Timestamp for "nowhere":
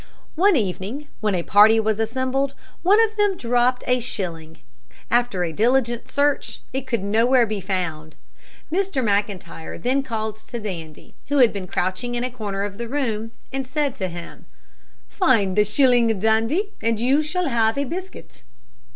7.03-7.45